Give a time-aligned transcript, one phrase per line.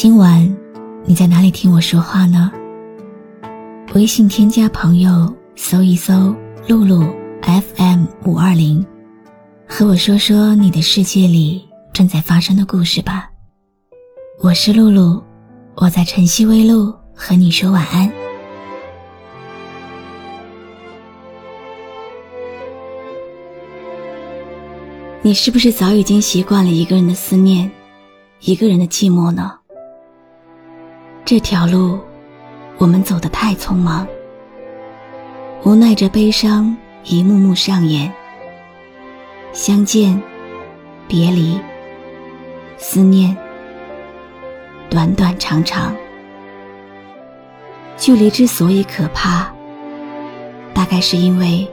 [0.00, 0.56] 今晚
[1.04, 2.52] 你在哪里听我说话呢？
[3.94, 6.32] 微信添加朋友，搜一搜
[6.68, 7.02] “露露
[7.42, 8.86] FM 五二零”，
[9.66, 13.28] 和我说说你的世界里正在发生的故事吧。
[14.40, 15.20] 我是露露，
[15.74, 18.08] 我在晨曦微露和你说晚安。
[25.22, 27.68] 你是不是早已经习惯了一个人的思念，
[28.42, 29.57] 一个人的寂寞呢？
[31.30, 32.00] 这条路，
[32.78, 34.08] 我们走得太匆忙，
[35.62, 38.10] 无奈着悲伤一幕幕上演。
[39.52, 40.18] 相见，
[41.06, 41.60] 别离，
[42.78, 43.36] 思念，
[44.88, 45.94] 短短长长。
[47.98, 49.52] 距离之所以可怕，
[50.72, 51.68] 大概是因为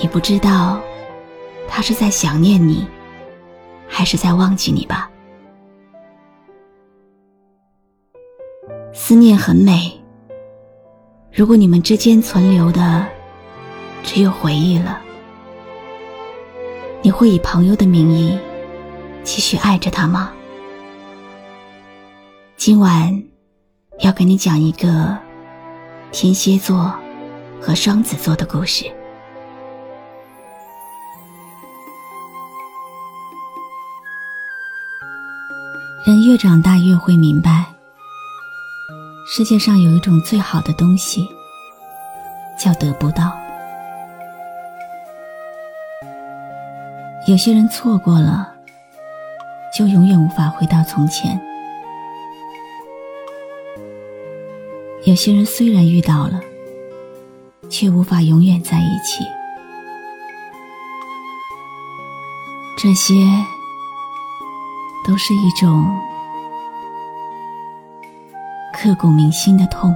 [0.00, 0.80] 你不知道，
[1.68, 2.84] 他是在想念你，
[3.86, 5.05] 还是在忘记你吧。
[9.08, 9.92] 思念很美。
[11.32, 13.06] 如果你们之间存留的
[14.02, 15.00] 只有回忆了，
[17.02, 18.36] 你会以朋友的名义
[19.22, 20.32] 继续爱着他吗？
[22.56, 23.22] 今晚
[24.00, 25.16] 要给你讲一个
[26.10, 26.92] 天蝎座
[27.60, 28.86] 和双子座的故事。
[36.04, 37.65] 人越长大，越会明白。
[39.28, 41.28] 世界上有一种最好的东西，
[42.56, 43.36] 叫得不到。
[47.26, 48.54] 有些人错过了，
[49.76, 51.36] 就永远无法回到从前；
[55.04, 56.40] 有些人虽然遇到了，
[57.68, 59.24] 却无法永远在一起。
[62.78, 63.12] 这些，
[65.04, 65.84] 都是一种。
[68.76, 69.94] 刻骨铭心的痛。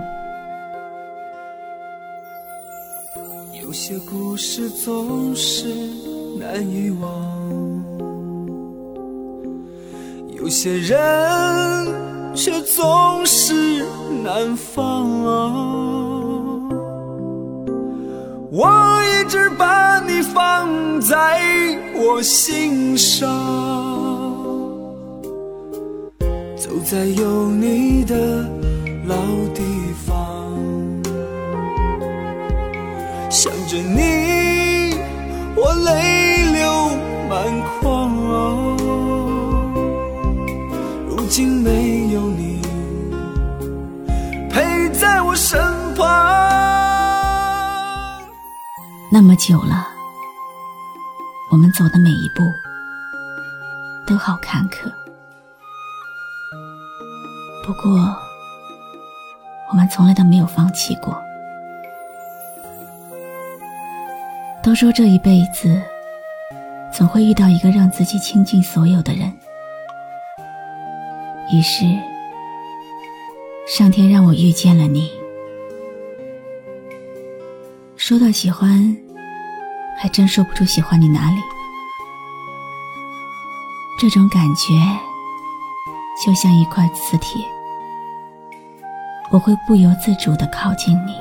[3.62, 5.68] 有些故事总是
[6.38, 7.10] 难遗忘，
[10.34, 10.96] 有些人
[12.34, 13.84] 却总是
[14.24, 15.06] 难放。
[18.50, 18.68] 我
[19.04, 21.38] 一直把你放在
[21.94, 23.28] 我心上，
[26.56, 28.59] 走在有你的。
[29.10, 29.16] 老
[29.52, 29.64] 地
[30.06, 30.14] 方，
[33.28, 34.94] 想着你，
[35.56, 36.90] 我泪流
[37.28, 38.78] 满眶。
[41.08, 42.62] 如今没有你
[44.48, 45.60] 陪在我身
[45.96, 46.06] 旁，
[49.10, 49.88] 那么久了，
[51.50, 52.44] 我们走的每一步
[54.06, 54.88] 都好坎坷。
[57.66, 58.29] 不过。
[59.70, 61.16] 我们从来都没有放弃过。
[64.62, 65.80] 都说这一辈子，
[66.92, 69.32] 总会遇到一个让自己倾尽所有的人。
[71.52, 71.84] 于是，
[73.66, 75.10] 上天让我遇见了你。
[77.96, 78.96] 说到喜欢，
[79.96, 81.40] 还真说不出喜欢你哪里。
[83.98, 84.74] 这种感觉，
[86.24, 87.40] 就像一块磁铁。
[89.32, 91.16] 我会不由自主的靠近你，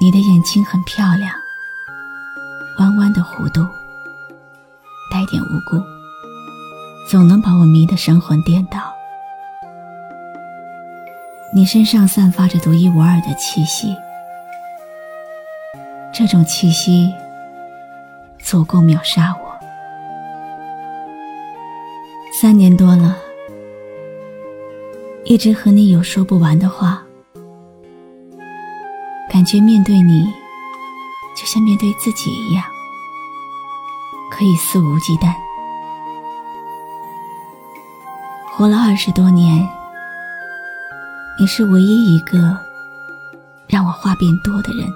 [0.00, 1.32] 你的眼睛很漂亮，
[2.80, 3.60] 弯弯的弧度，
[5.08, 5.80] 带点无辜，
[7.08, 8.92] 总能把我迷得神魂颠倒。
[11.54, 13.96] 你身上散发着独一无二的气息，
[16.12, 17.14] 这种气息
[18.40, 19.46] 足够秒杀我。
[22.40, 23.16] 三年多了。
[25.28, 27.02] 一直和你有说不完的话，
[29.28, 30.24] 感觉面对你，
[31.36, 32.64] 就像面对自己一样，
[34.30, 35.34] 可以肆无忌惮。
[38.52, 39.68] 活了二十多年，
[41.40, 42.56] 你是唯一一个
[43.66, 44.86] 让我话变多的人。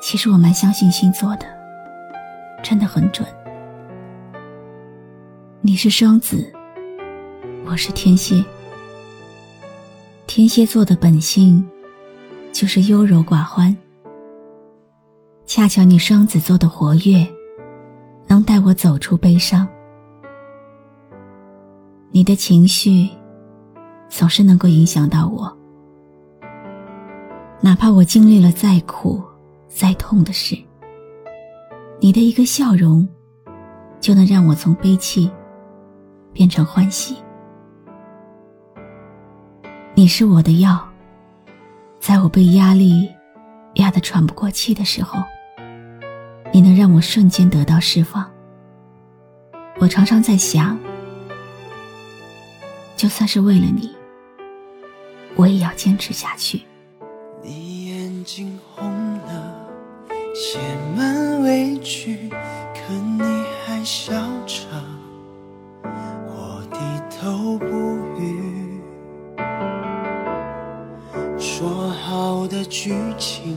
[0.00, 1.46] 其实我蛮相信星座的，
[2.62, 3.26] 真的很准。
[5.60, 6.54] 你是双子，
[7.70, 8.42] 我是天蝎。
[10.26, 11.62] 天蝎座的本性
[12.50, 13.76] 就是优柔寡欢，
[15.44, 17.26] 恰巧你双子座的活跃，
[18.26, 19.68] 能带我走出悲伤。
[22.10, 23.06] 你的情绪
[24.08, 25.54] 总是能够影响到我，
[27.60, 29.22] 哪怕我经历了再苦
[29.68, 30.56] 再痛的事，
[32.00, 33.06] 你的一个笑容
[34.00, 35.30] 就能让我从悲戚。
[36.30, 37.16] 变成欢喜。
[39.98, 40.88] 你是我的药，
[41.98, 43.12] 在我被压力
[43.74, 45.20] 压得喘不过气的时候，
[46.52, 48.24] 你能让我瞬间得到释放。
[49.80, 50.78] 我常常在想，
[52.94, 53.92] 就算是为了你，
[55.34, 56.62] 我也要坚持下去。
[57.42, 58.88] 你眼睛红
[59.26, 59.68] 了，
[60.32, 60.60] 写
[60.96, 63.24] 满委屈，可你
[63.66, 64.12] 还笑
[64.46, 64.67] 着。
[71.40, 73.56] 说好的剧情，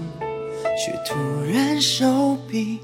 [0.78, 1.16] 却突
[1.52, 2.80] 然收笔，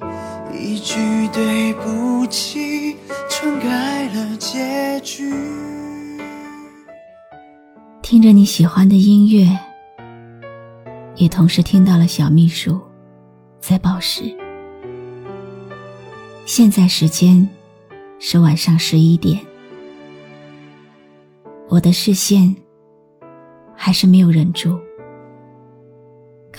[0.52, 0.96] 一句
[1.32, 2.96] 对不起，
[3.30, 5.32] 篡改了结局。
[8.02, 9.48] 听着你喜欢的音乐，
[11.16, 12.80] 也同时听到了小秘书
[13.60, 14.24] 在报时。
[16.46, 17.48] 现在时间
[18.18, 19.40] 是晚上十一点。
[21.70, 22.56] 我的视线
[23.76, 24.80] 还是没有忍住，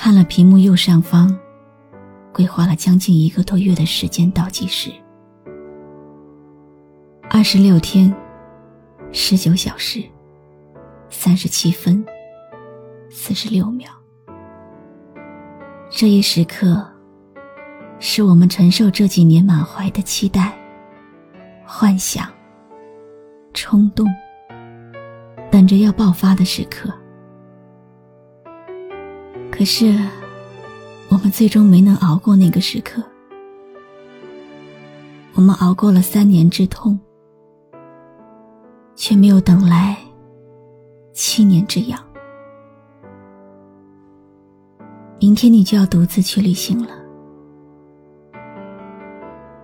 [0.08, 1.38] 看了屏幕右上方
[2.32, 4.90] 规划了将近一个多月的时间倒计时，
[7.28, 8.16] 二十六天，
[9.12, 10.02] 十九小时，
[11.10, 12.02] 三十七分，
[13.10, 13.90] 四十六秒。
[15.90, 16.82] 这一时刻，
[18.00, 20.56] 是我们承受这几年满怀的期待、
[21.66, 22.26] 幻想、
[23.52, 24.06] 冲动。
[25.50, 26.90] 等着要爆发的时刻，
[29.50, 29.92] 可是
[31.08, 33.02] 我们最终没能熬过那个时刻。
[35.34, 36.98] 我们熬过了三年之痛，
[38.94, 39.96] 却没有等来
[41.12, 41.98] 七年之痒。
[45.20, 46.90] 明天你就要独自去旅行了，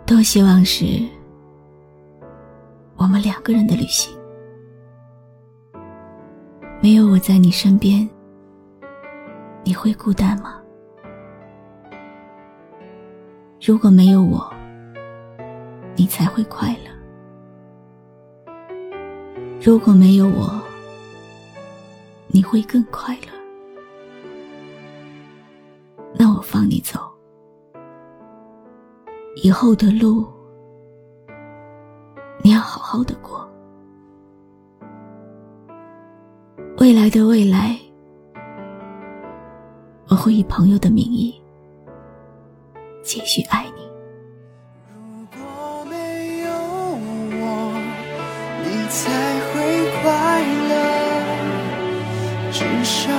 [0.04, 0.84] 多希望是
[2.96, 4.12] 我们两个人的旅行。
[6.80, 8.08] 没有我在你身边，
[9.64, 10.60] 你会孤单吗？
[13.66, 14.52] 如果没有我，
[15.96, 18.52] 你才会快乐。
[19.58, 20.60] 如果没有我，
[22.28, 23.28] 你会更快乐。
[26.12, 27.00] 那我放你走，
[29.42, 30.26] 以后的路，
[32.42, 33.48] 你要好好的过。
[36.76, 37.78] 未来的未来，
[40.14, 41.34] 我会以朋友的名义
[43.02, 43.82] 继续爱你。
[44.94, 46.52] 如果没有
[47.42, 47.74] 我，
[48.62, 49.10] 你才
[49.50, 49.52] 会
[50.00, 50.06] 快
[50.68, 50.72] 乐，
[52.52, 53.10] 至少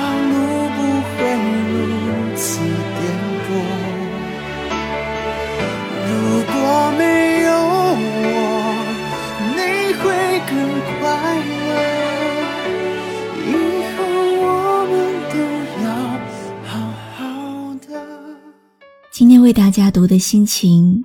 [19.17, 21.01] 今天为大家读的心情，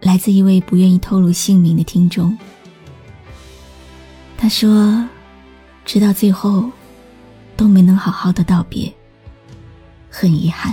[0.00, 2.38] 来自一位不愿意透露姓名的听众。
[4.38, 5.04] 他说
[5.84, 6.70] ：“直到最后，
[7.56, 8.94] 都没能好好的道别，
[10.08, 10.72] 很遗憾。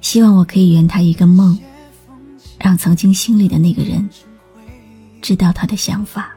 [0.00, 1.58] 希望我可以圆他一个梦，
[2.60, 4.08] 让曾经心里的那个人
[5.20, 6.30] 知道他的想法。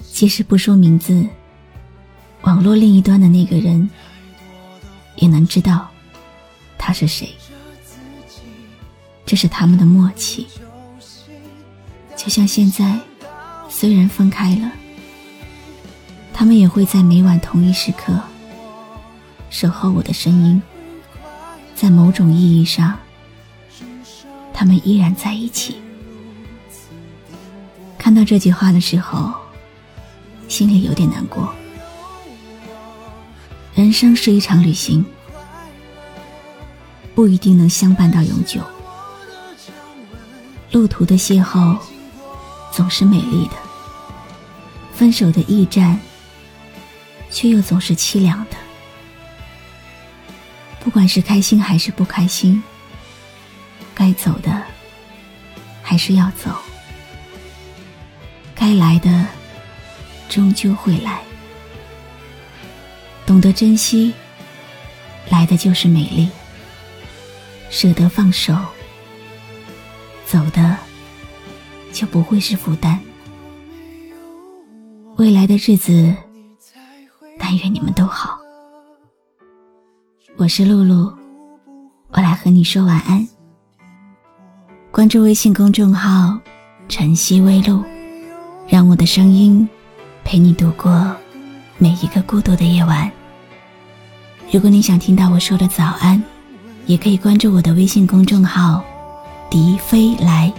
[0.00, 1.26] 即使不说名字，
[2.40, 3.86] 网络另一端的那个人
[5.16, 5.86] 也能知道。”
[6.88, 7.28] 他是谁？
[9.26, 10.46] 这是他们的默契。
[12.16, 12.98] 就像现在，
[13.68, 14.72] 虽然分开了，
[16.32, 18.18] 他们也会在每晚同一时刻
[19.50, 20.62] 守候我的声音。
[21.74, 22.98] 在某种意义上，
[24.54, 25.76] 他们依然在一起。
[27.98, 29.34] 看到这句话的时候，
[30.48, 31.52] 心里有点难过。
[33.74, 35.04] 人生是一场旅行。
[37.18, 38.60] 不一定能相伴到永久，
[40.70, 41.76] 路途的邂逅
[42.70, 43.56] 总是美丽的，
[44.94, 45.98] 分手的驿站
[47.28, 48.56] 却又总是凄凉的。
[50.78, 52.62] 不管是开心还是不开心，
[53.96, 54.62] 该走的
[55.82, 56.56] 还是要走，
[58.54, 59.26] 该来的
[60.28, 61.20] 终究会来。
[63.26, 64.14] 懂得珍惜，
[65.28, 66.28] 来的就是美丽；
[67.70, 68.54] 舍得放手，
[70.24, 70.76] 走的
[71.92, 72.98] 就不会是负担。
[75.16, 76.14] 未来的日子，
[77.38, 78.38] 但愿你们都好。
[80.36, 81.12] 我是露露，
[82.10, 83.26] 我来和你说晚安。
[84.90, 86.38] 关注微信公众号
[86.88, 87.84] “晨曦微露”，
[88.66, 89.68] 让我的声音
[90.24, 91.14] 陪你度过
[91.76, 93.10] 每一个孤独的夜晚。
[94.50, 96.22] 如果你想听到我说的早安，
[96.88, 98.82] 也可以关注我的微信公众号
[99.48, 100.52] “笛飞来”。